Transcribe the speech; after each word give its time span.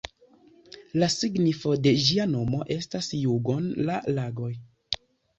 La 1.01 1.09
signifo 1.15 1.73
de 1.87 1.91
ĝia 2.03 2.25
nomo 2.31 2.61
estas 2.75 3.09
"Jugon"-la-lagoj. 3.25 4.49